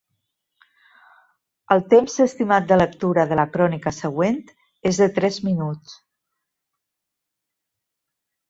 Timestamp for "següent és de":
3.99-5.09